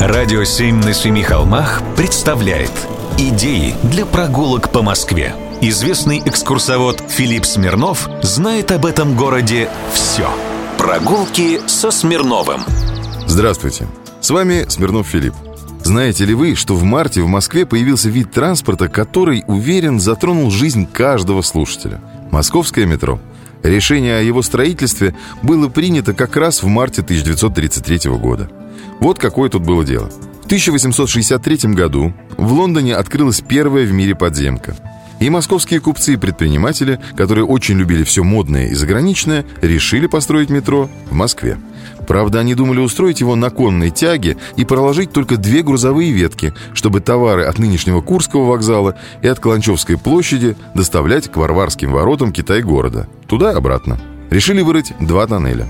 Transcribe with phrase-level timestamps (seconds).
[0.00, 2.70] Радио «Семь на семи холмах» представляет
[3.18, 10.30] Идеи для прогулок по Москве Известный экскурсовод Филипп Смирнов знает об этом городе все
[10.78, 12.60] Прогулки со Смирновым
[13.26, 13.88] Здравствуйте,
[14.20, 15.34] с вами Смирнов Филипп
[15.82, 20.86] знаете ли вы, что в марте в Москве появился вид транспорта, который, уверен, затронул жизнь
[20.86, 22.02] каждого слушателя?
[22.30, 23.18] Московское метро.
[23.62, 28.50] Решение о его строительстве было принято как раз в марте 1933 года.
[29.00, 30.10] Вот какое тут было дело.
[30.42, 34.76] В 1863 году в Лондоне открылась первая в мире подземка.
[35.20, 40.88] И московские купцы и предприниматели, которые очень любили все модное и заграничное, решили построить метро
[41.10, 41.58] в Москве.
[42.06, 47.00] Правда, они думали устроить его на конной тяге и проложить только две грузовые ветки, чтобы
[47.00, 53.08] товары от нынешнего Курского вокзала и от Каланчевской площади доставлять к Варварским воротам Китай-города.
[53.26, 53.98] Туда-обратно.
[54.30, 55.66] Решили вырыть два тоннеля.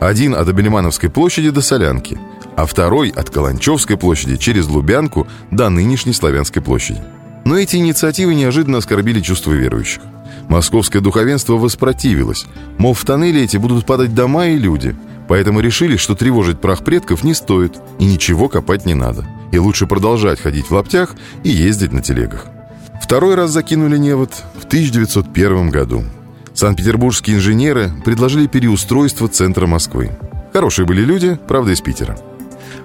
[0.00, 2.18] Один от Абелимановской площади до Солянки,
[2.58, 7.00] а второй от Каланчевской площади через Лубянку до нынешней Славянской площади.
[7.44, 10.02] Но эти инициативы неожиданно оскорбили чувства верующих.
[10.48, 12.46] Московское духовенство воспротивилось.
[12.78, 14.96] Мол, в тоннеле эти будут падать дома и люди.
[15.28, 19.24] Поэтому решили, что тревожить прах предков не стоит и ничего копать не надо.
[19.52, 21.14] И лучше продолжать ходить в лаптях
[21.44, 22.46] и ездить на телегах.
[23.00, 26.02] Второй раз закинули невод в 1901 году.
[26.54, 30.10] Санкт-петербургские инженеры предложили переустройство центра Москвы.
[30.52, 32.18] Хорошие были люди, правда, из Питера.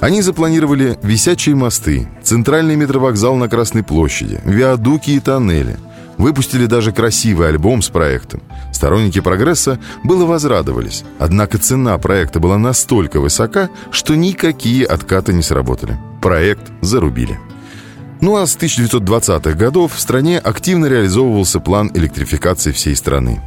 [0.00, 5.76] Они запланировали висячие мосты, центральный метровокзал на Красной площади, виадуки и тоннели.
[6.16, 8.42] Выпустили даже красивый альбом с проектом.
[8.72, 11.04] Сторонники прогресса было возрадовались.
[11.18, 15.98] Однако цена проекта была настолько высока, что никакие откаты не сработали.
[16.20, 17.38] Проект зарубили.
[18.20, 23.40] Ну а с 1920-х годов в стране активно реализовывался план электрификации всей страны.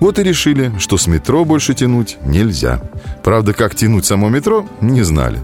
[0.00, 2.80] Вот и решили, что с метро больше тянуть нельзя.
[3.24, 5.38] Правда, как тянуть само метро, не знали.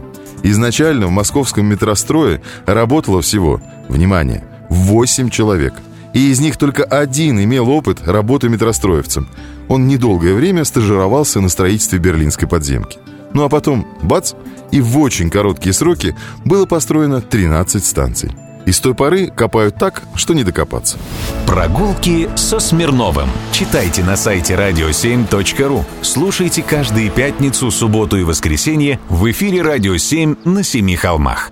[0.45, 5.73] Изначально в московском метрострое работало всего, внимание, 8 человек.
[6.13, 9.27] И из них только один имел опыт работы метростроевцем.
[9.69, 12.99] Он недолгое время стажировался на строительстве берлинской подземки.
[13.33, 14.35] Ну а потом, бац,
[14.71, 18.31] и в очень короткие сроки было построено 13 станций.
[18.67, 20.99] И с той поры копают так, что не докопаться.
[21.47, 23.29] Прогулки со Смирновым.
[23.53, 25.85] Читайте на сайте radio7.ru.
[26.03, 31.51] Слушайте каждые пятницу, субботу и воскресенье в эфире «Радио 7» на Семи холмах.